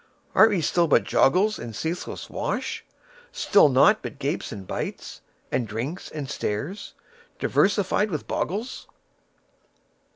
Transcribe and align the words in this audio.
Are 0.33 0.51
ye 0.51 0.61
still 0.61 0.87
but 0.87 1.03
joggles 1.03 1.59
In 1.59 1.73
ceaseless 1.73 2.27
wash? 2.27 2.83
Still 3.31 3.69
naught 3.69 3.99
but 4.01 4.17
gapes 4.17 4.51
and 4.51 4.65
bites, 4.65 5.21
And 5.51 5.67
drinks 5.67 6.09
and 6.09 6.27
stares, 6.27 6.95
diversified 7.37 8.09
with 8.09 8.25
boggles? 8.25 8.87